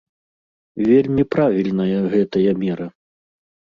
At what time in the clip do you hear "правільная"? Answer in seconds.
1.37-1.99